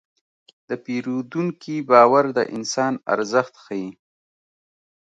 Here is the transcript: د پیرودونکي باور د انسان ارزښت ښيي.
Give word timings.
د 0.69 0.71
پیرودونکي 0.85 1.75
باور 1.89 2.25
د 2.37 2.39
انسان 2.55 2.93
ارزښت 3.13 3.53
ښيي. 3.63 3.87